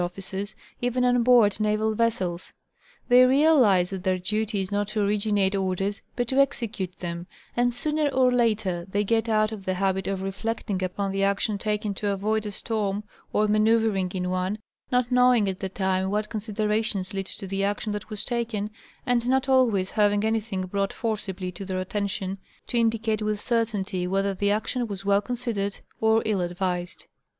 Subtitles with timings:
[0.01, 2.53] 201 officers, even on board naval vessels:
[3.07, 7.75] they realize that their duty is not to originate orders but to execute them, and
[7.75, 11.93] sooner or later they get out of the habit of reflecting upon the action taken
[11.93, 14.57] to avoid a storm or manoeuver in one,
[14.91, 18.71] not knowing at the time what considerations lead to the action that was taken,
[19.05, 24.33] and not always having anything brought forcibly to their attention to indicate with certainty whether
[24.33, 27.05] the action was well considered or ill ad vised.